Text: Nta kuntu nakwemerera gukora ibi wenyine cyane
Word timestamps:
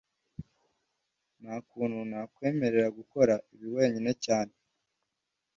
Nta 1.41 1.55
kuntu 1.69 1.99
nakwemerera 2.09 2.87
gukora 2.97 3.33
ibi 3.53 3.67
wenyine 3.75 4.11
cyane 4.25 4.53